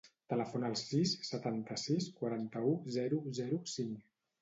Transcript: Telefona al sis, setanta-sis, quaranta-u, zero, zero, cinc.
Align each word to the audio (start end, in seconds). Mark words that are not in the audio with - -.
Telefona 0.31 0.71
al 0.73 0.77
sis, 0.83 1.13
setanta-sis, 1.27 2.09
quaranta-u, 2.19 2.75
zero, 2.99 3.25
zero, 3.45 3.65
cinc. 3.79 4.15